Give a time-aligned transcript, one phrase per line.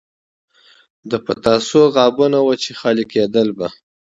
[1.09, 3.67] د پتاسو غابونه وو چې خالي کېدل به.